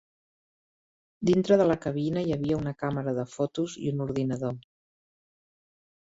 Dintre 1.29 1.57
de 1.61 1.67
la 1.71 1.75
cabina 1.83 2.23
hi 2.27 2.33
havia 2.35 2.57
una 2.61 2.73
càmera 2.83 3.13
de 3.17 3.25
fotos 3.33 3.75
i 3.83 3.91
un 3.91 4.01
ordinador. 4.07 4.57